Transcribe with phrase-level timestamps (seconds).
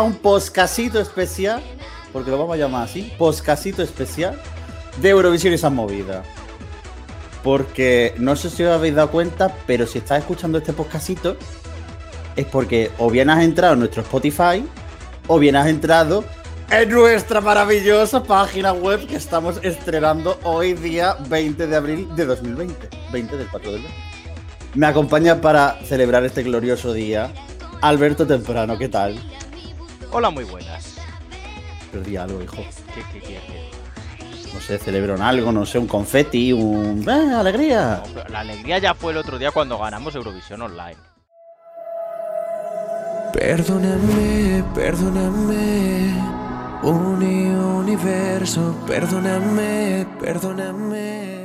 [0.00, 1.62] un poscasito especial,
[2.12, 4.40] porque lo vamos a llamar así, poscasito especial
[5.00, 6.22] de Eurovisión y esa movida.
[7.42, 11.36] Porque no sé si os habéis dado cuenta, pero si estás escuchando este poscasito,
[12.36, 14.64] es porque o bien has entrado en nuestro Spotify,
[15.26, 16.24] o bien has entrado
[16.70, 22.88] en nuestra maravillosa página web que estamos estrenando hoy día 20 de abril de 2020.
[23.12, 23.92] 20 del 4 de abril.
[24.74, 27.32] Me acompaña para celebrar este glorioso día
[27.80, 29.18] Alberto Temprano, ¿qué tal?
[30.10, 30.96] Hola, muy buenas.
[31.92, 32.56] Perdí algo, hijo.
[32.94, 33.78] ¿Qué, qué quieres?
[34.54, 37.04] No sé, celebran algo, no sé, un confeti, un...
[37.06, 38.02] ¡Eh, alegría!
[38.06, 40.96] No, pero la alegría ya fue el otro día cuando ganamos Eurovisión Online.
[43.32, 46.14] Perdóname, perdóname,
[46.82, 51.38] uni universo, perdóname, perdóname.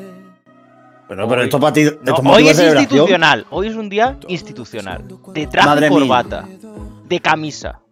[1.08, 1.83] Pero, pero esto para ti...
[2.02, 5.05] No, hoy es institucional, hoy es un día institucional.
[5.33, 5.89] De traje y mía.
[5.89, 6.48] corbata,
[7.03, 7.83] de camisa.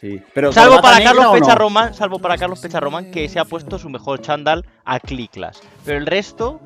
[0.00, 0.22] Sí.
[0.32, 1.32] Pero Salvo ¿corbata para Carlos no?
[1.32, 5.60] Pecharromán, salvo para Carlos Pecharromán que se ha puesto su mejor chándal a cliclas.
[5.84, 6.60] Pero el resto,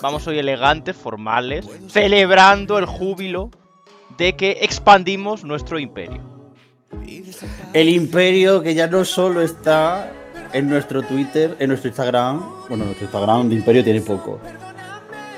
[0.00, 3.50] vamos hoy elegantes, formales, celebrando el júbilo
[4.16, 6.22] de que expandimos nuestro imperio.
[7.74, 10.10] El imperio que ya no solo está
[10.52, 12.42] en nuestro Twitter, en nuestro Instagram.
[12.68, 14.40] Bueno, nuestro Instagram de imperio tiene poco.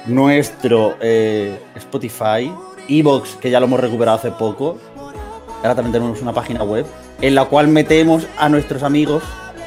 [0.07, 2.53] Nuestro eh, Spotify,
[2.89, 4.79] Evox, que ya lo hemos recuperado hace poco.
[5.63, 6.87] Ahora también tenemos una página web
[7.21, 9.23] en la cual metemos a nuestros amigos,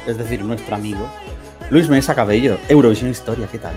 [0.06, 1.08] es decir, nuestro amigo,
[1.70, 3.74] Luis Mesa Cabello, Eurovisión Historia, ¿qué tal?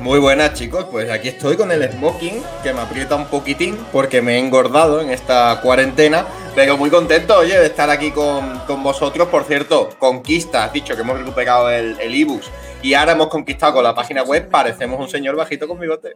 [0.00, 4.22] Muy buenas chicos, pues aquí estoy con el smoking que me aprieta un poquitín porque
[4.22, 8.82] me he engordado en esta cuarentena, pero muy contento, oye, de estar aquí con, con
[8.82, 9.26] vosotros.
[9.28, 12.40] Por cierto, conquista, has dicho que hemos recuperado el, el
[12.82, 16.12] y ahora hemos conquistado con la página web, parecemos un señor bajito con bigote.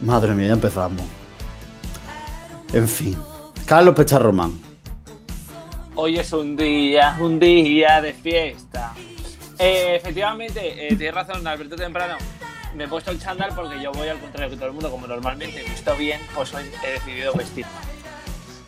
[0.00, 1.02] Madre mía, ya empezamos.
[2.72, 3.16] En fin.
[3.66, 4.58] Carlos Pecharromán.
[5.94, 8.94] Hoy es un día, un día de fiesta.
[9.58, 12.14] Eh, efectivamente, eh, tienes razón, Alberto Temprano.
[12.76, 15.06] Me he puesto el chándal porque yo voy al contrario que todo el mundo, como
[15.06, 17.66] normalmente he visto bien, pues hoy he decidido vestir.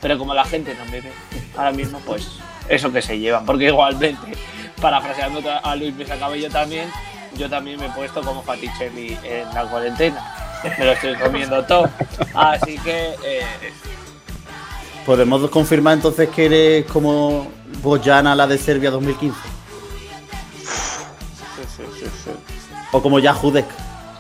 [0.01, 1.13] Pero como la gente no me ve
[1.57, 2.27] ahora mismo, pues
[2.69, 3.47] eso que se llevan.
[3.47, 4.33] Porque igualmente,
[4.81, 6.17] parafraseando a Luis Mesa
[6.51, 6.91] también,
[7.37, 10.40] yo también me he puesto como Faticelli en la cuarentena.
[10.79, 11.89] Me lo estoy comiendo todo.
[12.35, 13.43] Así que eh,
[15.07, 17.51] ¿Podemos confirmar entonces que eres como
[17.83, 19.37] Bojana, la de Serbia 2015?
[20.65, 22.31] sí, sí, sí, sí.
[22.93, 23.67] O como Yahudek.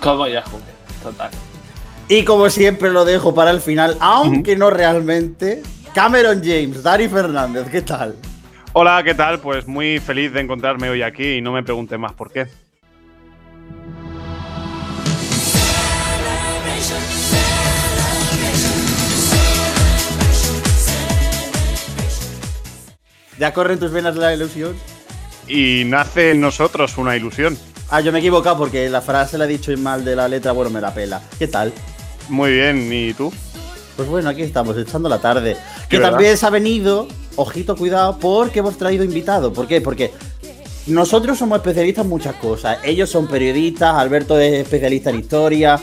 [0.00, 0.64] como ya jugué,
[1.02, 1.30] total.
[2.08, 5.62] Y como siempre lo dejo para el final, aunque no realmente,
[5.94, 8.16] Cameron James, Dani Fernández, ¿qué tal?
[8.72, 9.40] Hola, ¿qué tal?
[9.40, 12.46] Pues muy feliz de encontrarme hoy aquí y no me pregunte más por qué.
[23.40, 24.76] ¿Ya corren tus venas la ilusión?
[25.48, 27.56] Y nace en nosotros una ilusión.
[27.88, 30.52] Ah, yo me he equivocado porque la frase la he dicho mal de la letra,
[30.52, 31.22] bueno, me la pela.
[31.38, 31.72] ¿Qué tal?
[32.28, 33.32] Muy bien, ¿y tú?
[33.96, 35.56] Pues bueno, aquí estamos, echando la tarde.
[35.88, 36.10] Que ¿verdad?
[36.10, 39.54] también se ha venido, ojito, cuidado, porque hemos traído invitado.
[39.54, 39.80] ¿Por qué?
[39.80, 40.12] Porque
[40.86, 42.76] nosotros somos especialistas en muchas cosas.
[42.84, 45.80] Ellos son periodistas, Alberto es especialista en historia,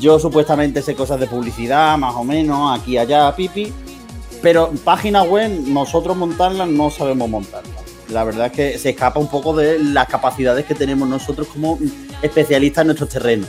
[0.00, 3.72] yo supuestamente sé cosas de publicidad, más o menos, aquí, allá, pipi.
[4.42, 7.74] Pero página web, nosotros montarlas no sabemos montarlas.
[8.08, 11.78] La verdad es que se escapa un poco de las capacidades que tenemos nosotros como
[12.22, 13.48] especialistas en nuestros terrenos.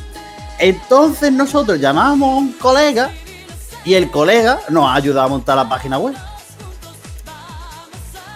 [0.59, 3.11] Entonces nosotros llamamos a un colega
[3.85, 6.15] y el colega nos ha ayudado a montar la página web.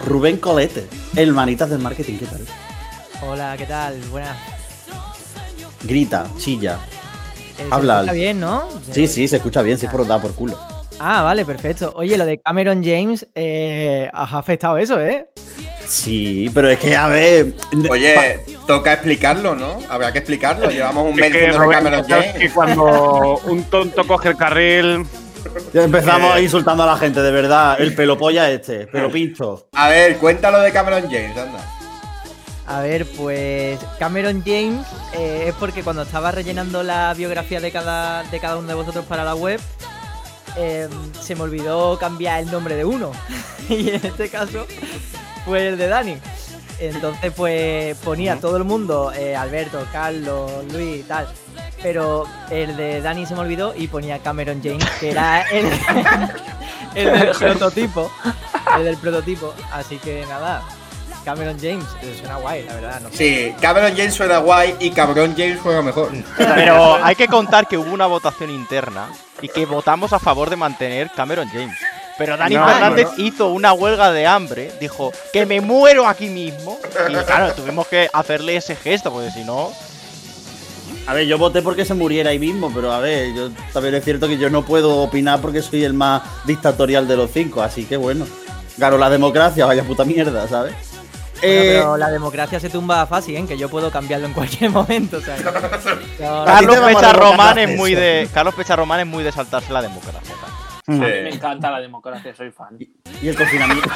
[0.04, 2.46] Rubén Colete, el manitas del marketing, ¿qué tal?
[3.22, 4.00] Hola, ¿qué tal?
[4.10, 4.36] Buenas.
[5.84, 6.78] Grita, chilla.
[7.58, 7.94] Eh, Habla.
[7.94, 8.64] ¿Se escucha bien, no?
[8.90, 10.58] Sí, sí, se escucha bien, si es por dar por culo.
[11.04, 11.92] Ah, vale, perfecto.
[11.96, 15.26] Oye, lo de Cameron James, eh, ha afectado eso, ¿eh?
[15.84, 17.54] Sí, pero es que, a ver.
[17.90, 18.38] Oye,
[18.68, 19.78] toca explicarlo, ¿no?
[19.88, 20.70] Habrá que explicarlo.
[20.70, 22.32] Llevamos un Es mes diciendo Cameron James.
[22.34, 25.04] que cuando un tonto coge el carril,
[25.74, 26.42] Ya empezamos Eh.
[26.44, 27.80] insultando a la gente, de verdad.
[27.80, 29.66] El pelo polla este, pelo pincho.
[29.72, 31.58] A ver, cuéntalo de Cameron James, anda.
[32.68, 38.22] A ver, pues Cameron James eh, es porque cuando estaba rellenando la biografía de cada,
[38.22, 39.60] de cada uno de vosotros para la web,
[40.56, 40.88] eh,
[41.20, 43.12] se me olvidó cambiar el nombre de uno.
[43.68, 44.66] y en este caso
[45.44, 46.16] fue el de Dani.
[46.78, 51.28] Entonces, pues ponía todo el mundo, eh, Alberto, Carlos, Luis y tal.
[51.82, 55.66] Pero el de Dani se me olvidó y ponía Cameron James, que era el,
[56.94, 58.10] el del prototipo.
[58.76, 59.54] El del prototipo.
[59.72, 60.62] Así que nada.
[61.24, 61.84] Cameron James,
[62.18, 63.00] suena guay, la verdad.
[63.00, 63.16] No sé.
[63.16, 66.10] Sí, Cameron James suena guay y Cabrón James juega mejor.
[66.36, 69.08] Pero hay que contar que hubo una votación interna
[69.40, 71.76] y que votamos a favor de mantener Cameron James.
[72.18, 76.28] Pero Dani No, Fernández no, hizo una huelga de hambre, dijo que me muero aquí
[76.28, 76.78] mismo.
[77.08, 79.72] Y claro, tuvimos que hacerle ese gesto, porque si no.
[81.06, 84.04] A ver, yo voté porque se muriera ahí mismo, pero a ver, yo también es
[84.04, 87.84] cierto que yo no puedo opinar porque soy el más dictatorial de los cinco, así
[87.84, 88.26] que bueno.
[88.78, 90.74] Gano la democracia, vaya puta mierda, ¿sabes?
[91.42, 93.44] Bueno, Eh, pero la democracia se tumba fácil, ¿eh?
[93.46, 95.16] que yo puedo cambiarlo en cualquier momento.
[95.18, 95.42] O sea, que-
[96.22, 98.28] yo- Carlos Pecharromán es muy de.
[98.32, 100.34] Carlos Pecharromán es muy de saltarse la democracia.
[100.88, 102.76] A mí me encanta la democracia, soy fan.
[103.22, 103.88] y el confinamiento.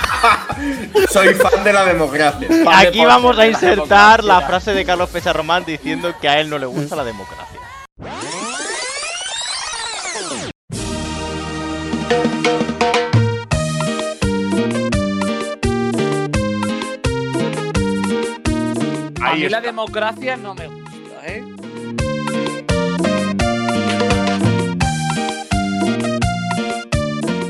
[1.10, 2.48] Soy fan de la democracia.
[2.76, 6.58] Aquí vamos a la insertar la frase de Carlos Pecharromán diciendo que a él no
[6.58, 7.58] le gusta la democracia.
[19.22, 19.60] A mí la está.
[19.60, 21.44] democracia no me gusta, ¿eh?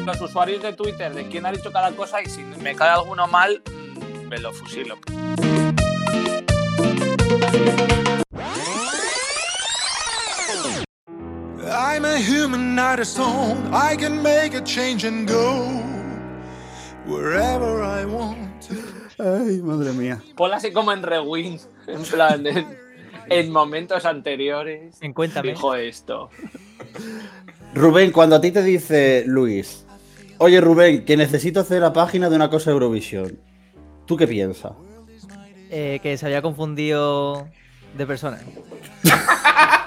[0.04, 3.26] Los usuarios de Twitter de quién ha dicho cada cosa y si me cae alguno
[3.26, 4.96] mal, mm, me lo fusilo.
[11.68, 13.72] I'm a human, not a stone.
[13.72, 15.66] I can make a change and go
[17.06, 18.45] wherever I want.
[19.18, 20.22] Ay, madre mía.
[20.36, 22.66] Ponla así como en rewind, en plan, en,
[23.28, 24.96] en momentos anteriores.
[25.00, 25.50] En Cuéntame.
[25.50, 26.30] Dijo esto.
[27.74, 29.86] Rubén, cuando a ti te dice Luis,
[30.38, 33.38] oye Rubén, que necesito hacer la página de una cosa de Eurovisión,
[34.06, 34.72] ¿tú qué piensas?
[35.68, 37.48] eh, que se había confundido
[37.98, 38.38] de persona.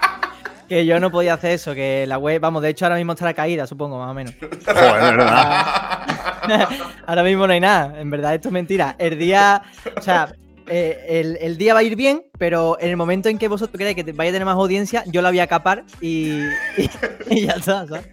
[0.69, 3.33] que yo no podía hacer eso, que la web, vamos, de hecho ahora mismo estará
[3.33, 4.33] caída, supongo, más o menos.
[4.65, 6.67] Joder, ¿verdad?
[7.07, 8.95] ahora mismo no hay nada, en verdad esto es mentira.
[8.99, 9.63] El día,
[9.97, 10.33] o sea,
[10.67, 13.77] eh, el, el día va a ir bien, pero en el momento en que vosotros
[13.77, 16.39] creáis que te- vaya a tener más audiencia, yo la voy a capar y,
[16.77, 16.89] y,
[17.29, 18.07] y ya está, ¿sabes?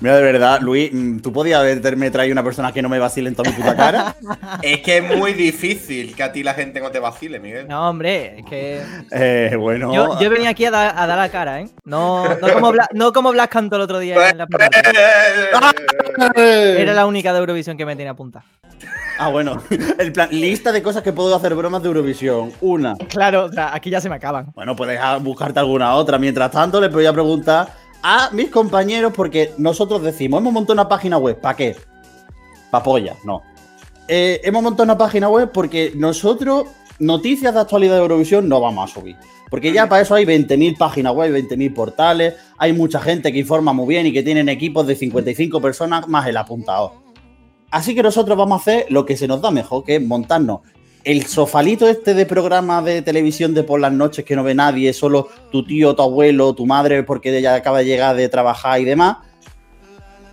[0.00, 3.28] Mira, de verdad, Luis, mm, ¿tú podías haberme traído una persona que no me vacile
[3.28, 4.16] en toda mi puta cara?
[4.62, 7.68] Es que es muy difícil que a ti la gente no te vacile, Miguel.
[7.68, 9.92] No, hombre, es que Eh, bueno.
[9.94, 11.68] yo, yo venía aquí a, dar- a dar la cara, ¿eh?
[11.84, 14.70] No, no, como, Blas, no como Blas cantó el otro día en la primera.
[16.36, 18.44] Era la única de Eurovisión que me tenía apuntada.
[19.18, 19.62] Ah, bueno.
[19.98, 22.52] El plan, lista de cosas que puedo hacer bromas de Eurovisión.
[22.60, 22.94] Una.
[23.08, 24.52] Claro, o sea, aquí ya se me acaban.
[24.54, 26.18] Bueno, puedes buscarte alguna otra.
[26.18, 27.68] Mientras tanto, les voy a preguntar
[28.02, 31.40] a mis compañeros, porque nosotros decimos, hemos montado una página web.
[31.40, 31.76] ¿Para qué?
[32.70, 33.42] Pa' polla, no.
[34.08, 36.66] Eh, hemos montado una página web porque nosotros
[36.98, 39.16] noticias de actualidad de Eurovisión no vamos a subir.
[39.50, 43.72] Porque ya para eso hay 20.000 páginas web, 20.000 portales, hay mucha gente que informa
[43.72, 46.92] muy bien y que tienen equipos de 55 personas más el apuntador.
[47.70, 50.60] Así que nosotros vamos a hacer lo que se nos da mejor, que es montarnos
[51.06, 54.92] el sofalito este de programa de televisión de por las noches que no ve nadie,
[54.92, 58.84] solo tu tío, tu abuelo, tu madre, porque ella acaba de llegar de trabajar y
[58.84, 59.18] demás,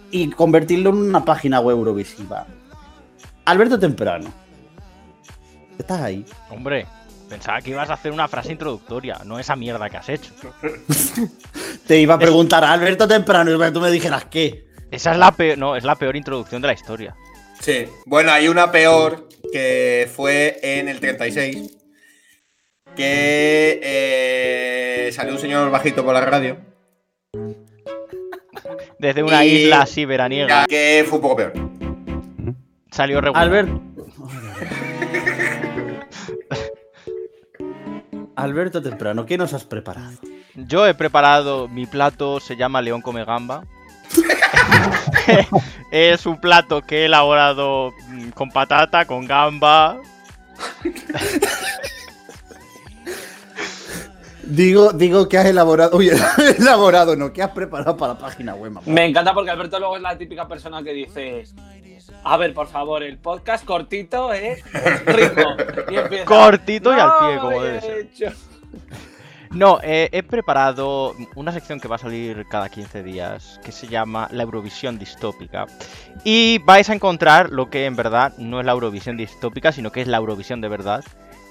[0.09, 2.47] y convertirlo en una página web Eurovisiva.
[3.45, 4.33] Alberto Temprano.
[5.77, 6.25] Estás ahí.
[6.49, 6.87] Hombre,
[7.29, 10.33] pensaba que ibas a hacer una frase introductoria, no esa mierda que has hecho.
[11.87, 14.65] Te iba a preguntar a Alberto Temprano y tú me dijeras qué.
[14.89, 17.15] Esa es la peor, no, es la peor introducción de la historia.
[17.59, 17.85] Sí.
[18.07, 21.77] Bueno, hay una peor que fue en el 36.
[22.95, 26.57] Que eh, salió un señor bajito por la radio.
[28.99, 31.53] Desde una Y- isla así veraniega Que fue un poco peor.
[32.91, 33.43] salió regular.
[33.43, 33.81] Alberto.
[38.35, 40.17] Alberto Temprano, ¿qué nos has preparado?
[40.55, 43.65] Yo he preparado mi plato, se llama León come gamba.
[45.91, 49.97] es un plato que he elaborado mm, con patata, con gamba.
[54.43, 55.97] Digo, digo que has elaborado.
[55.97, 56.11] Oye,
[56.59, 58.85] elaborado, no, que has preparado para la página web, mamá.
[58.87, 61.45] Me encanta porque Alberto luego es la típica persona que dice:
[62.23, 64.61] A ver, por favor, el podcast cortito, ¿eh?
[65.89, 67.97] Y empieza, Cortito y al pie, "No, como he debe ser".
[67.99, 68.25] hecho".
[69.53, 73.87] No, eh, he preparado una sección que va a salir cada 15 días, que se
[73.87, 75.67] llama La Eurovisión Distópica.
[76.23, 80.01] Y vais a encontrar lo que en verdad no es la Eurovisión Distópica, sino que
[80.01, 81.03] es la Eurovisión de verdad,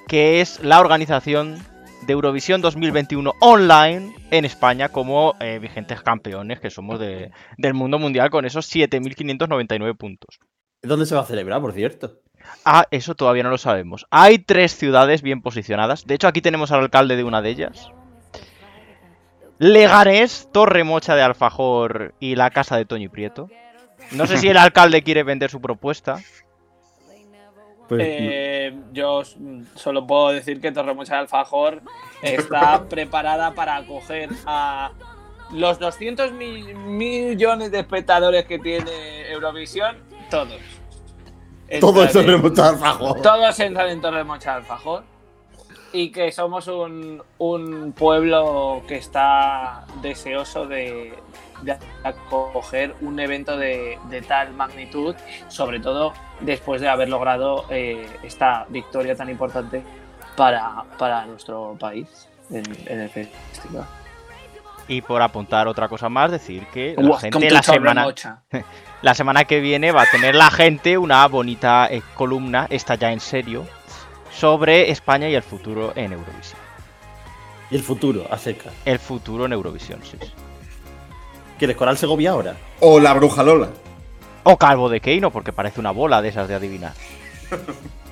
[0.09, 1.59] que es la organización
[2.05, 8.01] de Eurovisión 2021 online en España como eh, vigentes campeones que somos de- del mundo
[8.01, 10.41] mundial con esos 7.599 puntos.
[10.83, 12.19] ¿Dónde se va a celebrar, por cierto?
[12.65, 14.07] Ah, eso todavía no lo sabemos.
[14.11, 16.07] Hay tres ciudades bien posicionadas.
[16.07, 17.91] De hecho, aquí tenemos al alcalde de una de ellas.
[19.59, 23.49] Leganés, Torremocha de Alfajor y la casa de Toño y Prieto.
[24.13, 26.19] No sé si el alcalde quiere vender su propuesta.
[27.89, 29.23] Pues, Eh, yo
[29.75, 31.83] solo puedo decir que Torremocha de Alfajor
[32.23, 34.93] está preparada para acoger a
[35.53, 39.97] los 200 mil millones de espectadores que tiene Eurovisión,
[40.31, 40.61] todos.
[41.81, 43.15] Todo Entran esto en- remontado al fajo.
[43.17, 45.05] Todos entran en Torremocha de Alfajor.
[45.95, 51.13] Y que somos un, un pueblo que está deseoso de,
[51.61, 55.15] de acoger un evento de, de tal magnitud,
[55.49, 59.83] sobre todo después de haber logrado eh, esta victoria tan importante
[60.35, 63.87] para, para nuestro país en, en el festival.
[64.89, 68.07] Y por apuntar otra cosa más, decir que la gente la semana,
[69.03, 73.13] la semana que viene va a tener la gente una bonita eh, columna, esta ya
[73.13, 73.65] en serio,
[74.33, 76.61] sobre España y el futuro en Eurovisión.
[77.71, 78.71] Y el futuro, a seca.
[78.85, 80.19] El futuro en Eurovisión, sí.
[81.59, 82.57] ¿Quieres Coral Segovia ahora?
[82.81, 83.69] O la bruja Lola.
[84.43, 86.93] O Calvo de Keino, porque parece una bola de esas de adivinar.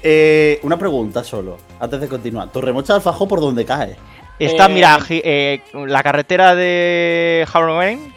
[0.00, 2.50] Eh, una pregunta solo, antes de continuar.
[2.52, 3.96] ¿Torremocha del Fajo por dónde cae?
[4.38, 8.14] Está, Eh, mira, eh, la carretera de Halloween,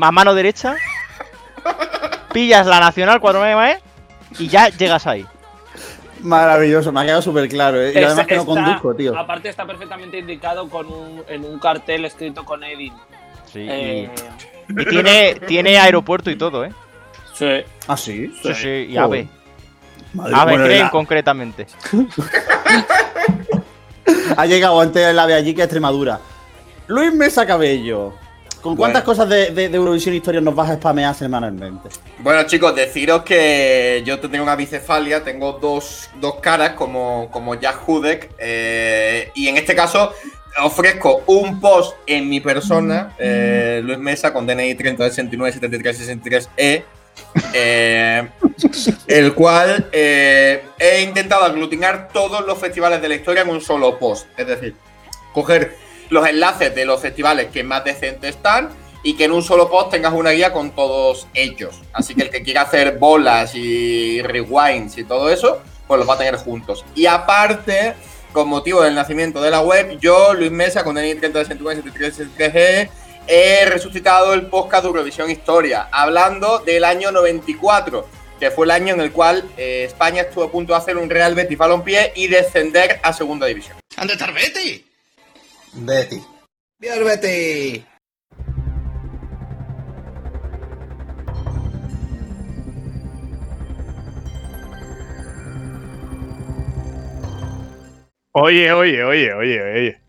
[0.00, 0.76] a mano derecha,
[2.32, 3.80] pillas la Nacional 49
[4.38, 5.26] y ya llegas ahí.
[6.20, 7.80] Maravilloso, me ha quedado súper claro.
[7.80, 7.86] ¿eh?
[7.86, 9.18] Y Está- además que no conduzco, tío.
[9.18, 12.92] Aparte está perfectamente indicado con un, en un cartel escrito con Edin.
[13.52, 14.10] Sí, y- Eh,
[14.68, 16.72] y, tiene, tiene aeropuerto y todo, ¿eh?
[17.34, 17.48] sí.
[17.86, 18.32] ¿Ah, sí?
[18.42, 19.02] Sí, sí, y Joder.
[19.02, 19.28] AVE.
[20.34, 21.66] AVE bueno, creen la- concretamente.
[24.36, 26.20] Ha llegado antes el AVE allí que a Extremadura.
[26.88, 28.14] Luis Mesa Cabello.
[28.62, 29.24] ¿Con cuántas Bueno.
[29.24, 31.88] cosas de, de- de Eurovisión Historia nos vas a spamear semanalmente?
[32.18, 37.88] Bueno, chicos, deciros que yo tengo una bicefalia, tengo dos, dos caras como, como Jack
[37.88, 40.12] Hudek, eh, y en este caso
[40.62, 46.84] ofrezco un post en mi persona, eh, Luis Mesa, con DNI 3069 73 63 E,
[47.52, 48.28] eh,
[49.06, 53.98] el cual eh, he intentado aglutinar todos los festivales de la historia en un solo
[53.98, 54.26] post.
[54.36, 54.74] Es decir,
[55.32, 55.76] coger
[56.10, 58.70] los enlaces de los festivales que más decentes están
[59.02, 61.82] y que en un solo post tengas una guía con todos ellos.
[61.92, 66.14] Así que el que quiera hacer bolas y rewinds y todo eso, pues los va
[66.14, 66.84] a tener juntos.
[66.94, 67.94] Y aparte,
[68.32, 72.90] con motivo del nacimiento de la web, yo, Luis Mesa, con DNI 3069
[73.28, 78.06] he resucitado el podcast de Eurovisión Historia, hablando del año 94,
[78.38, 81.10] que fue el año en el cual eh, España estuvo a punto de hacer un
[81.10, 83.76] Real Betis Balompié y descender a Segunda División.
[83.96, 84.86] ¿Dónde está el Betty?
[85.72, 86.22] Betty.
[86.78, 87.84] ¡Dios, Betty!
[98.38, 100.00] Oye, oye, oye, oye, oye.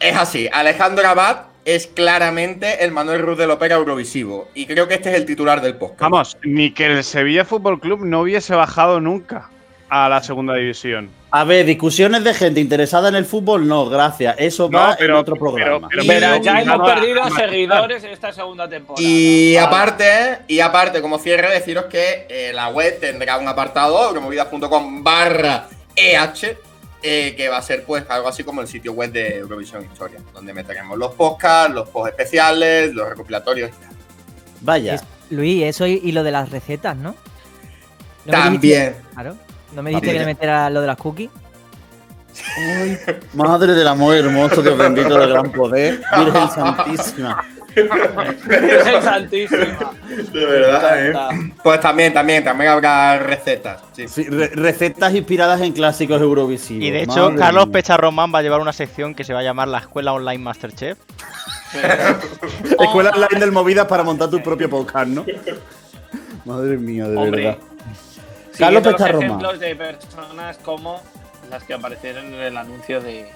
[0.00, 4.48] Es así, Alejandro Abad es claramente el Manuel Ruz del ópera Eurovisivo.
[4.54, 6.00] Y creo que este es el titular del podcast.
[6.00, 9.48] Vamos, ni que el Sevilla Fútbol Club no hubiese bajado nunca
[9.88, 11.10] a la segunda división.
[11.30, 14.36] A ver, discusiones de gente interesada en el fútbol, no, gracias.
[14.38, 15.88] Eso No, va pero- en otro programa.
[15.90, 16.02] pero-
[16.42, 17.36] ya hemos perdido nada.
[17.36, 19.06] seguidores en esta segunda temporada.
[19.06, 19.66] Y Vale.
[19.66, 25.66] aparte, y aparte, como cierre, deciros que eh, la web tendrá un apartado, euromovidas.com barra
[25.96, 26.56] EH,
[27.06, 30.18] eh, que va a ser pues algo así como el sitio web de Eurovisión Historia,
[30.32, 33.90] donde meteremos los podcasts, los posts especiales, los recopilatorios y tal.
[34.62, 34.94] Vaya.
[34.94, 37.14] Es- Luis, eso y, y lo de las recetas, ¿no?
[38.24, 38.60] ¿No También.
[38.94, 39.36] dijiste- claro.
[39.74, 40.12] ¿No me dijiste También.
[40.14, 41.30] que le metiera lo de las cookies?
[43.34, 46.00] Madre del amor hermoso, Dios bendito del gran poder.
[46.16, 47.44] Virgen Santísima.
[47.74, 49.92] Virgen Santísima.
[50.32, 51.52] De verdad, ¿eh?
[51.62, 53.82] Pues también, también, también habrá recetas.
[53.92, 54.06] Sí.
[54.08, 56.84] Sí, re- recetas inspiradas en clásicos eurovisivos.
[56.84, 57.66] Y de hecho, Madre Carlos.
[57.68, 60.98] Pecharromán va a llevar una sección que se va a llamar la Escuela Online Masterchef.
[62.78, 65.24] Escuela online del Movidas para montar tu propio podcast, ¿no?
[66.44, 67.42] Madre mía, de Hombre.
[67.44, 67.58] verdad.
[68.58, 69.24] Carlos Pecharroma.
[69.26, 71.00] ejemplos de personas como
[71.50, 73.26] las que aparecieron en el anuncio de,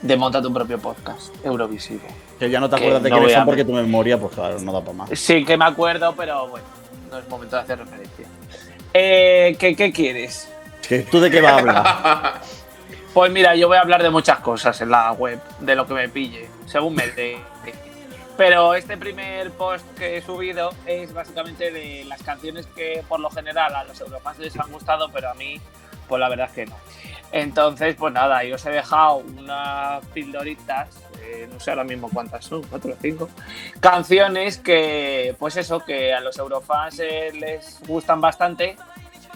[0.00, 2.02] de Monta tu propio podcast, Eurovisivo.
[2.38, 4.72] Que ya no te acuerdas de no quiénes son porque tu memoria, pues claro, no
[4.72, 5.10] da para más.
[5.18, 6.66] Sí que me acuerdo, pero bueno,
[7.10, 8.26] no es momento de hacer referencia.
[8.92, 10.48] Eh, ¿qué, qué quieres?
[10.86, 12.40] ¿Que ¿Tú de qué vas a hablar?
[13.14, 15.94] Pues mira, yo voy a hablar de muchas cosas en la web, de lo que
[15.94, 17.38] me pille, según me dé.
[18.36, 23.30] Pero este primer post que he subido es básicamente de las canciones que por lo
[23.30, 25.60] general a los eurofans les han gustado, pero a mí,
[26.08, 26.74] pues la verdad es que no.
[27.30, 30.88] Entonces, pues nada, yo os he dejado unas pildoritas,
[31.24, 33.28] eh, no sé ahora mismo cuántas son, cuatro o cinco,
[33.80, 38.76] canciones que, pues eso, que a los eurofans eh, les gustan bastante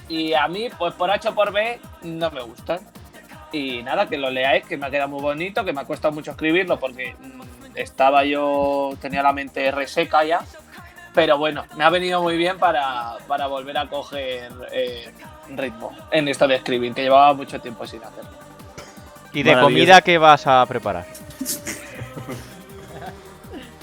[0.08, 2.80] y a mí, pues por H o por B, no me gustan.
[3.52, 6.12] Y nada, que lo leáis, que me ha quedado muy bonito, que me ha costado
[6.12, 10.40] mucho escribirlo porque mm, estaba yo, tenía la mente reseca ya.
[11.14, 15.10] Pero bueno, me ha venido muy bien para, para volver a coger eh,
[15.56, 18.30] ritmo en esto de escribir, que llevaba mucho tiempo sin hacerlo.
[19.32, 21.06] ¿Y de comida qué vas a preparar?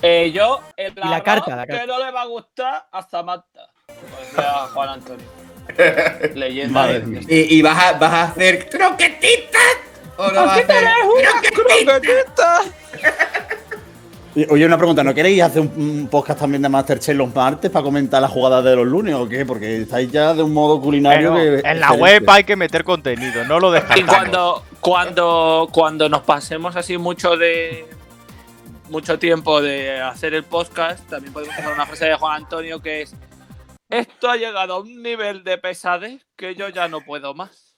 [0.08, 1.86] Eh, yo, el Y la carta, la que carta.
[1.88, 3.70] no le va a gustar a Samantha.
[3.88, 5.26] Como decía Juan Antonio.
[6.36, 6.88] Leyenda.
[6.88, 7.22] De- mía.
[7.28, 9.62] ¿Y, y vas, a, vas a hacer croquetitas?
[10.18, 12.68] ¿O no vas a hacer croquetitas?
[14.36, 17.72] Y- Oye, una pregunta, ¿no queréis hacer un, un podcast también de Masterchef los martes
[17.72, 19.46] para comentar las jugadas de los lunes o qué?
[19.46, 21.68] Porque estáis ya de un modo culinario Pero que.
[21.70, 22.02] en la excelente.
[22.02, 24.14] web hay que meter contenido, no lo Y descartamos.
[24.16, 27.88] cuando, cuando, cuando nos pasemos así mucho de
[28.90, 33.04] mucho tiempo de hacer el podcast, también podemos hacer una frase de Juan Antonio que
[33.04, 33.16] es
[33.90, 37.76] esto ha llegado a un nivel de pesadez que yo ya no puedo más.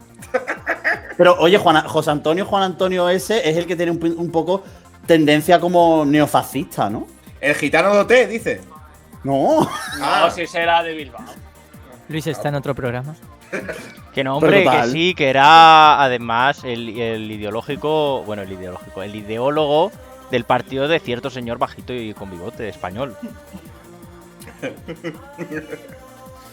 [1.18, 4.64] Pero oye, Juan, José Antonio, Juan Antonio ese es el que tiene un, un poco
[5.06, 7.08] tendencia como neofascista, ¿no?
[7.42, 8.62] El gitano de OT, dice.
[9.24, 9.68] No.
[10.02, 10.24] Ah.
[10.26, 11.26] No, si será de Bilbao.
[12.08, 13.16] Luis está en otro programa.
[14.14, 19.16] Que no, hombre, que sí, que era además el, el ideológico, bueno, el ideológico, el
[19.16, 19.92] ideólogo
[20.32, 23.16] del partido de cierto señor bajito y con bigote español.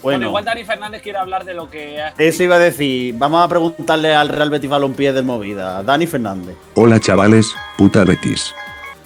[0.02, 3.14] Bueno, Bueno, igual Dani Fernández quiere hablar de lo que ha eso iba a decir.
[3.16, 6.56] Vamos a preguntarle al Real Betis Balompié del Movida, Dani Fernández.
[6.74, 8.54] Hola chavales, puta Betis.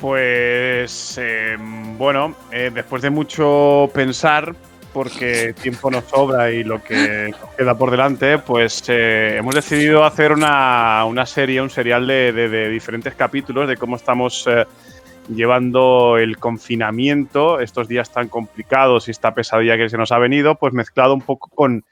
[0.01, 1.57] Pues eh,
[1.97, 4.57] bueno, eh, después de mucho pensar,
[4.99, 10.33] porque tiempo nos sobra y lo que queda por delante, pues eh, hemos decidido hacer
[10.33, 14.65] una, serie, un serial de, diferentes capítulos de cómo estamos eh,
[15.33, 20.57] llevando el confinamiento, estos días tan complicados y esta pesadilla que se nos ha venido,
[20.57, 21.85] pues mezclado un poco con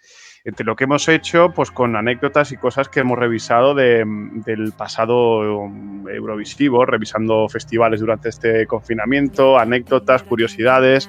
[0.45, 4.05] entre lo que hemos hecho, pues con anécdotas y cosas que hemos revisado de-
[4.45, 11.09] del pasado um, Eurovisivo, revisando festivales durante este confinamiento, anécdotas, curiosidades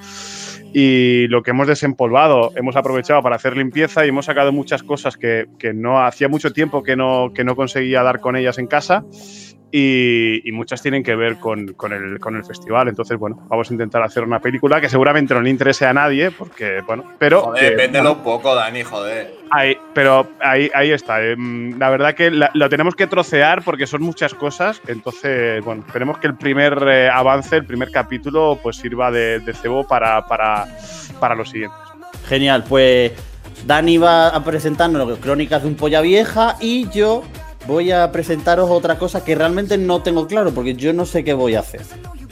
[0.79, 2.51] y lo que hemos desempolvado.
[2.55, 6.53] Hemos aprovechado para hacer limpieza y hemos sacado muchas cosas que, que no hacía mucho
[6.53, 9.03] tiempo que no, que no conseguía dar con ellas en casa.
[9.71, 12.87] Y, y muchas tienen que ver con, con el, con el festival.
[12.87, 16.31] Entonces, bueno, vamos a intentar hacer una película que seguramente no le interese a nadie,
[16.31, 17.41] porque, bueno, pero.
[17.41, 19.35] Joder, que- véndelo un poco, Dani, joder.
[19.51, 21.21] Ahí, pero ahí, ahí está.
[21.23, 24.81] eh, mm, La verdad que la- lo tenemos que trocear porque son muchas cosas.
[24.87, 29.53] Entonces, bueno, esperemos que el primer eh, avance, el primer capítulo, pues sirva de, de
[29.53, 30.65] cebo para, para,
[31.19, 31.77] para los siguientes.
[32.27, 33.11] Genial, pues
[33.65, 37.23] Dani va a presentarnos Crónicas de un Polla Vieja y yo
[37.67, 41.33] voy a presentaros otra cosa que realmente no tengo claro porque yo no sé qué
[41.33, 41.81] voy a hacer.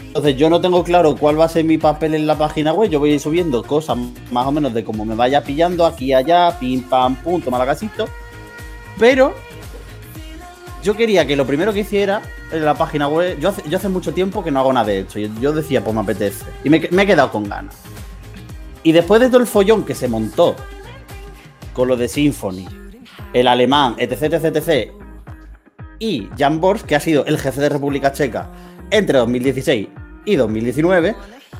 [0.08, 2.89] Entonces yo no tengo claro cuál va a ser mi papel en la página web,
[2.89, 3.98] yo voy a ir subiendo cosas
[4.32, 7.65] más o menos de cómo me vaya pillando aquí allá, pim pam pum, toma la
[7.65, 8.08] casito.
[8.98, 9.34] Pero
[10.82, 14.13] yo quería que lo primero que hiciera en la página web, yo hace, yo mucho
[14.13, 16.45] tiempo que no hago nada de esto, y yo decía, pues me apetece.
[16.63, 17.76] Y me, me he quedado con ganas.
[18.84, 20.56] Y después de todo el follón que se montó
[21.74, 22.67] con lo de Symphony,
[23.34, 25.04] el alemán, etc, etc, etc,
[25.99, 28.49] y Jan Bors, que ha sido el jefe de República Checa
[28.91, 29.88] entre 2016
[30.25, 31.15] y 2019,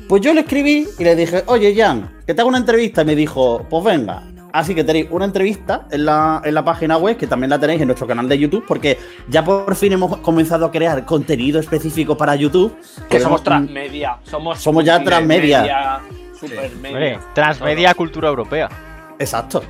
[0.08, 3.02] pues yo le escribí y le dije, oye Jan, que te hago una entrevista.
[3.02, 4.22] Y me dijo, pues venga.
[4.52, 7.80] Así que tenéis una entrevista en la, en la página web, que también la tenéis
[7.80, 12.16] en nuestro canal de YouTube, porque ya por fin hemos comenzado a crear contenido específico
[12.16, 12.74] para YouTube.
[13.10, 14.18] Que somos transmedia.
[14.22, 16.00] Somos, Somos ya transmedia.
[16.40, 16.88] Supermedia.
[16.88, 18.70] Hombre, transmedia cultura europea.
[19.18, 19.62] Exacto.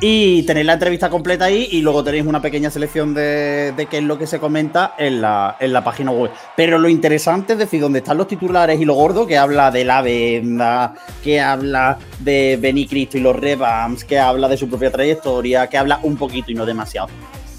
[0.00, 4.04] Y tenéis la entrevista completa ahí y luego tenéis una pequeña selección de, qué es
[4.04, 6.30] lo que se comenta en la, en la página web.
[6.54, 9.86] Pero lo interesante es decir, dónde están los titulares y lo gordo, que habla de
[9.86, 14.90] la venda, que habla de Benny Cristo y los revamps, que habla de su propia
[14.90, 17.08] trayectoria, que habla un poquito y no demasiado.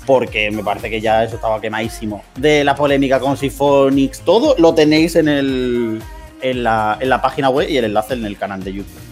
[0.06, 2.24] Porque me parece que ya eso estaba quemadísimo.
[2.36, 6.04] De la polémica con Symphonics, todo lo tenéis en, el,
[6.42, 9.07] en, la, en la página web y el enlace en el canal de YouTube.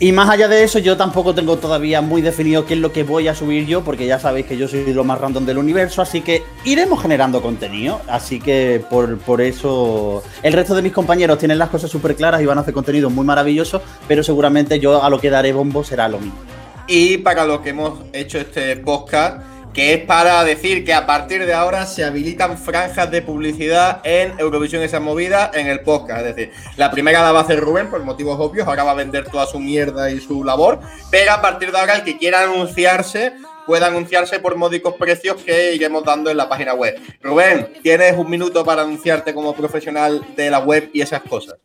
[0.00, 3.02] Y más allá de eso, yo tampoco tengo todavía muy definido qué es lo que
[3.02, 6.00] voy a subir yo, porque ya sabéis que yo soy lo más random del universo,
[6.02, 8.00] así que iremos generando contenido.
[8.06, 12.40] Así que por, por eso el resto de mis compañeros tienen las cosas súper claras
[12.40, 15.82] y van a hacer contenido muy maravilloso, pero seguramente yo a lo que daré bombo
[15.82, 16.38] será lo mismo.
[16.86, 21.46] Y para lo que hemos hecho este podcast, que es para decir que a partir
[21.46, 26.26] de ahora se habilitan franjas de publicidad en Eurovisión esa movida en el podcast.
[26.26, 28.94] Es decir, la primera la va a hacer Rubén por motivos obvios, ahora va a
[28.94, 32.42] vender toda su mierda y su labor, pero a partir de ahora el que quiera
[32.42, 33.32] anunciarse
[33.66, 36.98] puede anunciarse por módicos precios que iremos dando en la página web.
[37.20, 41.56] Rubén, tienes un minuto para anunciarte como profesional de la web y esas cosas.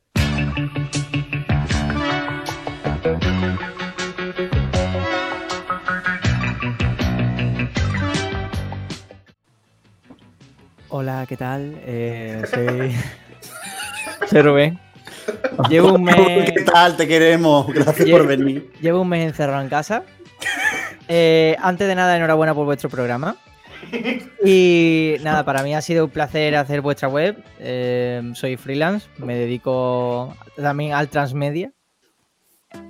[10.95, 11.75] Hola, ¿qué tal?
[11.88, 12.95] Eh, soy...
[14.29, 14.79] soy Rubén.
[15.67, 16.51] Llevo un mes.
[16.51, 16.95] ¿Qué tal?
[16.95, 17.65] Te queremos.
[17.73, 18.71] Gracias Lle- por venir.
[18.79, 20.03] Llevo un mes encerrado en casa.
[21.08, 23.38] Eh, antes de nada, enhorabuena por vuestro programa.
[24.45, 27.43] Y nada, para mí ha sido un placer hacer vuestra web.
[27.60, 31.71] Eh, soy freelance, me dedico también al transmedia.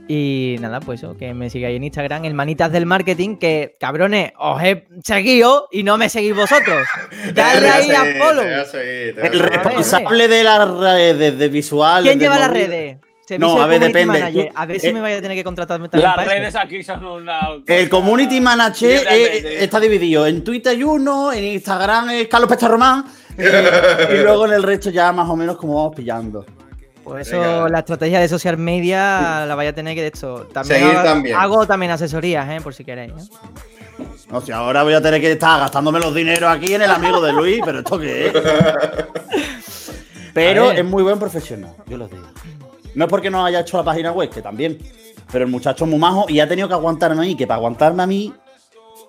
[0.07, 4.33] Y nada, pues eso, que me sigáis en Instagram, el manitas del marketing, que cabrones,
[4.37, 6.85] os he seguido y no me seguís vosotros.
[7.33, 8.43] Dale ahí a follow.
[8.43, 12.03] El responsable de las redes de visuales.
[12.03, 12.97] ¿Quién de lleva las redes?
[13.39, 14.19] No, a ver, depende.
[14.19, 14.51] Manager.
[14.53, 17.05] A ver si eh, me vaya a tener que contratar también Las redes aquí son
[17.05, 17.39] una.
[17.65, 19.55] El community manager Literalmente.
[19.55, 20.27] eh, está dividido.
[20.27, 23.05] En Twitter hay uno, en Instagram es Carlos Pecha Román.
[23.37, 23.41] Y,
[24.13, 26.45] y luego en el resto ya más o menos como vamos pillando.
[27.03, 27.69] Pues eso, Venga.
[27.69, 30.47] la estrategia de social media la vaya a tener que de esto.
[30.53, 31.35] También Seguir hago, también.
[31.37, 32.61] hago también asesorías, ¿eh?
[32.61, 33.11] por si queréis.
[33.11, 34.03] ¿eh?
[34.31, 37.21] O sea, ahora voy a tener que estar gastándome los dineros aquí en el amigo
[37.21, 38.33] de Luis, pero ¿esto qué es?
[40.33, 42.25] Pero es muy buen profesional, yo lo digo.
[42.95, 44.77] No es porque no haya hecho la página web, que también.
[45.31, 47.57] Pero el muchacho es muy majo y ha tenido que aguantarme a mí, que para
[47.57, 48.33] aguantarme a mí,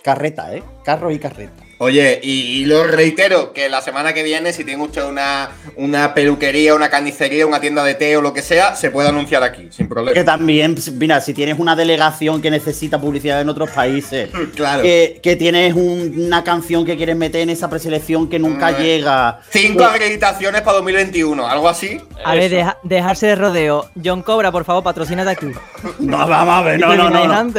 [0.02, 0.62] carreta, ¿eh?
[0.84, 1.63] Carros y carreta.
[1.78, 6.14] Oye, y, y lo reitero, que la semana que viene, si tiene usted una, una
[6.14, 9.68] peluquería, una carnicería, una tienda de té o lo que sea, se puede anunciar aquí,
[9.70, 10.24] sin Que problema.
[10.24, 14.82] también, mira, si tienes una delegación que necesita publicidad en otros países, Claro.
[14.82, 18.76] que, que tienes un- una canción que quieres meter en esa preselección que nunca Mm.
[18.82, 19.40] llega.
[19.50, 22.00] Cinco acreditaciones para 2021, algo así.
[22.24, 23.90] A ver, deja- dejarse de rodeo.
[24.02, 25.46] John Cobra, por favor, patrocínate aquí.
[25.98, 27.26] No, vamos a ver, no, ¿Y no, no.
[27.26, 27.52] no.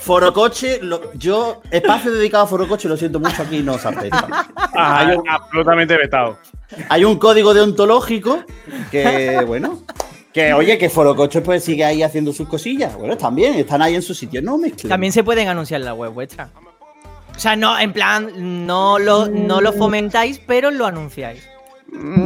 [0.00, 4.26] Forocoche, lo- yo, espacio dedicado a Forocoche, lo siento mucho, aquí no se acepta.
[4.74, 6.38] Ah, Hay un, absolutamente vetado.
[6.88, 8.44] hay un código deontológico
[8.90, 9.82] que, bueno,
[10.32, 12.94] que oye, que Forocoche pues sigue ahí haciendo sus cosillas.
[12.96, 14.88] Bueno, están bien, están ahí en su sitio, no mezclen.
[14.88, 16.48] También se pueden anunciar en la web vuestra.
[17.34, 21.46] O sea, no, en plan, no lo, no lo fomentáis, pero lo anunciáis.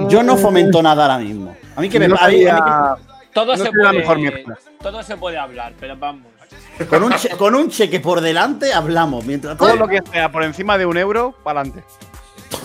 [0.08, 1.54] Yo no fomento nada ahora mismo.
[1.76, 2.94] A mí que me No a mí- a mí sería-
[3.34, 3.98] Todo No se sería la puede.
[4.00, 4.58] mejor mezcla.
[4.82, 6.26] Todo se puede hablar, pero vamos.
[6.88, 9.24] Con, un che- con un cheque por delante hablamos.
[9.24, 11.84] Mientras Todo lo que sea por encima de un euro, para adelante.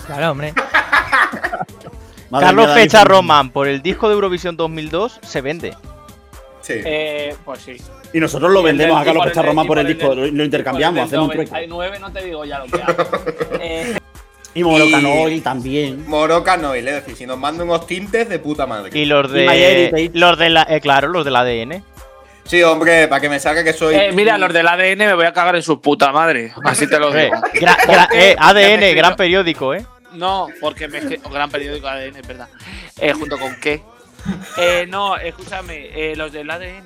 [0.07, 0.53] Claro, hombre.
[2.29, 5.71] Madre Carlos mía, Fecha Román por el disco de Eurovisión 2002 se vende.
[6.61, 6.73] Sí.
[6.83, 7.77] Eh, pues sí.
[8.13, 11.37] Y nosotros lo vendemos a Carlos Fecha Román por el disco, lo, intercambiamos, hacemos un
[11.37, 11.67] del trueque.
[11.67, 13.03] 99 no te digo ya lo que hago.
[13.61, 13.97] Eh,
[14.55, 16.07] Y Morocanoil también.
[16.07, 18.97] Moroca no, es decir, si nos mandan unos tintes de puta madre.
[18.97, 20.09] Y los de.
[20.13, 20.65] Los de la.
[20.69, 21.83] eh, claro, los del ADN.
[22.45, 23.95] Sí, hombre, para que me salga que soy.
[23.95, 26.53] eh, mira, los del ADN me voy a cagar en su puta madre.
[26.63, 27.35] Así te lo Eh, digo.
[27.53, 29.85] gra- gra- Porque eh, ADN, gran periódico, ¿eh?
[30.13, 32.47] No, porque me gran periódico ADN, es verdad.
[33.01, 33.81] Eh, ¿Junto con qué?
[34.57, 36.83] Eh, no, escúchame, eh, los del ADN.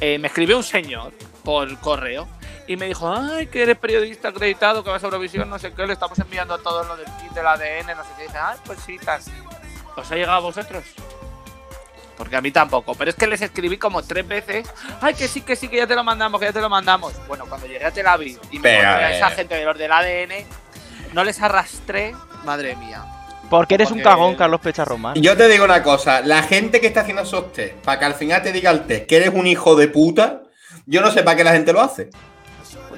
[0.00, 1.12] eh, me escribió un señor
[1.44, 2.26] por correo
[2.66, 5.86] y me dijo, ay, que eres periodista acreditado, que vas a Eurovisión, no sé qué,
[5.86, 8.24] le estamos enviando todo lo del kit del ADN, no sé qué.
[8.24, 9.20] Y dice, ay, pues sí, tal.
[9.96, 10.82] ¿Os ha llegado a vosotros?
[12.22, 12.94] Porque a mí tampoco.
[12.94, 14.72] Pero es que les escribí como tres veces.
[15.00, 17.12] Ay, que sí, que sí, que ya te lo mandamos, que ya te lo mandamos.
[17.26, 19.90] Bueno, cuando llegué a Tel Aviv y me encontré a esa gente de los del
[19.90, 20.46] ADN,
[21.14, 23.04] no les arrastré, madre mía.
[23.50, 25.20] Porque eres un cagón, Carlos Fecha Román.
[25.20, 28.14] Yo te digo una cosa, la gente que está haciendo esos test, para que al
[28.14, 30.42] final te diga el test que eres un hijo de puta,
[30.86, 32.10] yo no sé para qué la gente lo hace.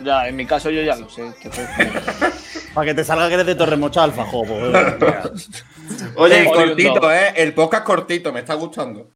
[0.05, 1.33] Ya, en mi caso yo ya lo sé.
[1.43, 1.93] te puedo decir.
[2.75, 4.55] Para que te salga que eres de Torremocha Alfa, jopo.
[6.17, 7.33] Oye, Sí, cortito, eh.
[7.37, 9.11] El podcast cortito, me está gustando.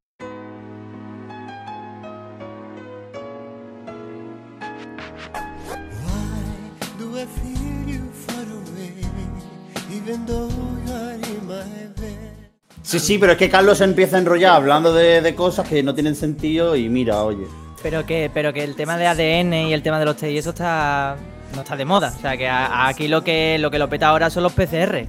[12.82, 15.94] Sí, sí, pero es que Carlos empieza a enrollar hablando de, de cosas que no
[15.94, 17.46] tienen sentido y mira, oye.
[17.82, 20.38] Pero que, pero que el tema de ADN y el tema de los test y
[20.38, 21.16] eso está.
[21.54, 22.12] no está de moda.
[22.16, 25.06] O sea que a- aquí lo que lo que lo peta ahora son los PCR.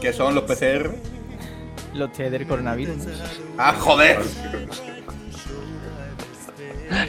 [0.00, 0.94] Que son los PCR.
[1.94, 2.96] Los test del coronavirus.
[3.58, 4.18] Ah, joder.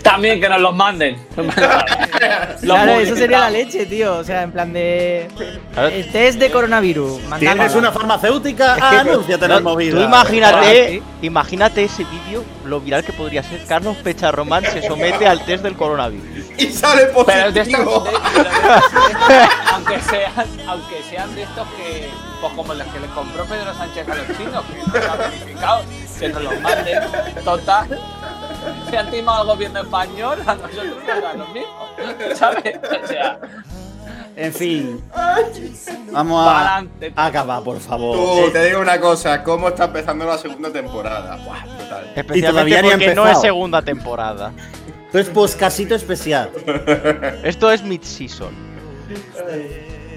[0.03, 1.17] También que nos los manden.
[2.61, 4.15] Claro, eso sería la leche, tío.
[4.17, 5.27] O sea, en plan de.
[5.73, 5.87] Claro.
[5.89, 7.19] El test de coronavirus.
[7.39, 8.75] ¿Tienes una farmacéutica?
[8.75, 9.91] Es que- Anúnciate en no, el móvil.
[9.91, 11.03] Tú Ah, imagínate, sí.
[11.21, 13.63] imagínate ese vídeo, lo viral que podría ser.
[13.65, 16.45] Carlos Fecha Román se somete al test del coronavirus.
[16.57, 18.03] Y sale Pero de estos, positivo.
[19.73, 22.09] aunque sean, aunque sean de estos que,
[22.41, 25.85] pues como los que le compró Pedro Sánchez a los chinos, que no están verificados,
[26.19, 26.99] que nos los manden,
[27.43, 27.99] total.
[28.89, 31.86] Si han timado al gobierno español, a nosotros nos da lo mismo,
[32.35, 32.77] ¿sabes?
[33.03, 33.39] O sea,
[34.35, 35.01] En fin.
[36.11, 36.83] Vamos a,
[37.15, 38.45] acabar, por favor.
[38.45, 41.37] Tú, te digo una cosa, ¿cómo está empezando la segunda temporada?
[41.37, 42.13] Buah, brutal.
[42.15, 44.53] Especialmente todavía porque no es segunda temporada.
[45.07, 46.51] Esto es poscasito especial.
[47.43, 48.53] Esto es mid-season.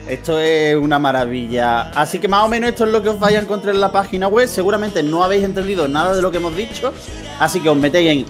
[0.08, 1.90] Esto es una maravilla.
[1.90, 3.92] Así que más o menos esto es lo que os vais a encontrar en la
[3.92, 4.48] página web.
[4.48, 6.92] Seguramente no habéis entendido nada de lo que hemos dicho.
[7.38, 8.26] Así que os metéis en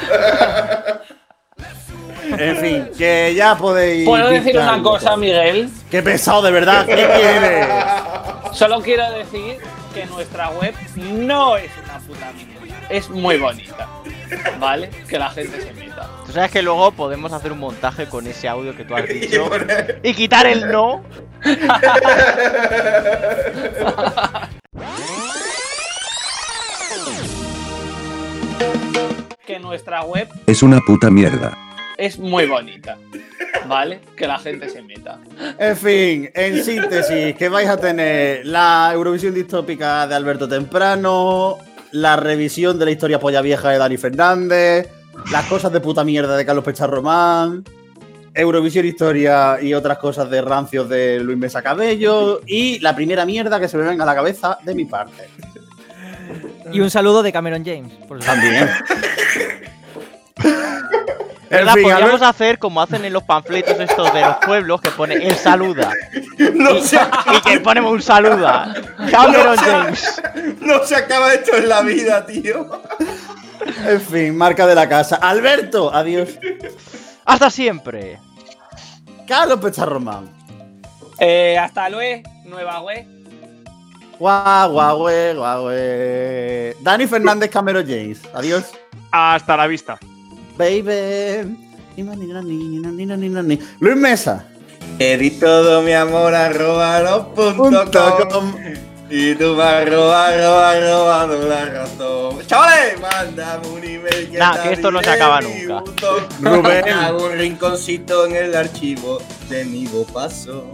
[2.30, 4.06] En fin, que ya podéis.
[4.06, 5.16] ¿Puedo decir una cosa.
[5.16, 5.70] Miguel?
[5.90, 6.84] Qué pesado, de verdad.
[6.84, 7.66] ¿Qué quieres?
[8.52, 9.56] Solo quiero decir
[9.94, 12.86] que nuestra web no es una puta mierda.
[12.88, 13.88] Es muy bonita.
[14.58, 14.90] ¿Vale?
[15.08, 16.08] Que la gente se meta.
[16.26, 19.50] Tú sabes que luego podemos hacer un montaje con ese audio que tú has dicho
[20.02, 21.04] y quitar el no.
[29.46, 31.56] Que nuestra web Es una puta mierda.
[31.98, 32.96] Es muy bonita.
[33.66, 34.00] ¿Vale?
[34.16, 35.18] Que la gente se meta.
[35.58, 41.58] En fin, en síntesis, que vais a tener la Eurovisión distópica de Alberto Temprano,
[41.92, 44.88] la revisión de la historia polla vieja de Dani Fernández,
[45.32, 47.64] las cosas de puta mierda de Carlos Pecharromán,
[48.32, 53.58] Eurovisión Historia y otras cosas de rancios de Luis Mesa Cabello y la primera mierda
[53.58, 55.28] que se me venga a la cabeza de mi parte.
[56.72, 57.92] Y un saludo de Cameron James.
[58.06, 58.26] Por supuesto.
[58.26, 58.68] También.
[61.50, 61.74] ¿Verdad?
[61.74, 65.34] fin, Podríamos hacer como hacen en los panfletos estos de los pueblos que pone el
[65.36, 65.92] saluda.
[66.54, 66.96] No Y, se,
[67.36, 68.74] y que ponemos un saluda.
[69.10, 70.22] Cameron James.
[70.60, 72.82] no se acaba esto en la vida, tío.
[73.86, 75.16] en fin, marca de la casa.
[75.16, 76.28] Alberto, adiós.
[77.24, 78.18] Hasta siempre.
[79.26, 80.30] Carlos Pecharromán.
[81.18, 83.04] Eh, hasta luego, nueva web.
[84.18, 84.98] Guau, guau,
[85.34, 86.74] guau, güey.
[86.80, 88.20] Dani Fernández Cameron James.
[88.34, 88.64] Adiós.
[89.10, 89.98] Hasta la vista.
[90.58, 91.56] Baby.
[91.96, 93.58] Ni, ni, ni, ni, ni, ni, ni, ni.
[93.78, 94.44] Luis Mesa.
[94.98, 98.54] Di todo mi amor arroba com.
[99.10, 102.46] Y tú me arroba, arroba, robando la razón.
[102.46, 104.32] Chavales, mándame un email.
[104.36, 105.82] Nah, que esto no se acaba nunca.
[106.40, 106.88] Rubén.
[106.88, 109.18] Hago un rinconcito en el archivo
[109.48, 110.66] de mi paso.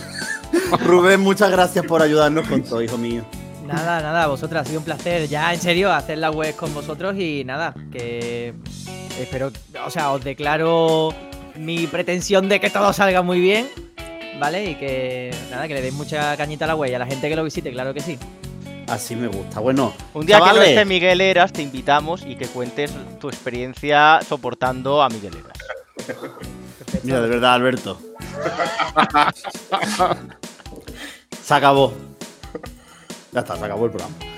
[0.84, 3.24] Rubén, muchas gracias por ayudarnos con todo, hijo mío.
[3.66, 5.28] Nada, nada, vosotras, ha sido un placer.
[5.28, 8.54] Ya, en serio, hacer la web con vosotros y nada, que
[9.18, 9.50] espero,
[9.84, 11.12] o sea, os declaro
[11.56, 13.68] mi pretensión de que todo salga muy bien,
[14.38, 14.70] ¿vale?
[14.70, 17.28] Y que nada, que le deis mucha cañita a la web y a la gente
[17.28, 18.18] que lo visite, claro que sí.
[18.88, 19.58] Así me gusta.
[19.60, 24.20] Bueno, Un día que no esté Miguel Eras, te invitamos y que cuentes tu experiencia
[24.26, 26.16] soportando a Miguel Eras.
[27.02, 28.00] Mira, de verdad, Alberto.
[31.42, 31.92] Se acabó.
[33.36, 34.35] Ya está, se acabó el programa.